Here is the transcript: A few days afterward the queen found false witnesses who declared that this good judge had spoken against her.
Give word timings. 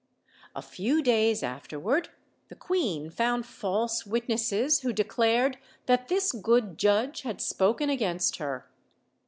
A 0.55 0.63
few 0.63 1.03
days 1.03 1.43
afterward 1.43 2.09
the 2.47 2.55
queen 2.55 3.11
found 3.11 3.45
false 3.45 4.03
witnesses 4.03 4.79
who 4.79 4.91
declared 4.91 5.59
that 5.85 6.07
this 6.07 6.31
good 6.31 6.79
judge 6.79 7.21
had 7.21 7.39
spoken 7.39 7.87
against 7.91 8.37
her. 8.37 8.67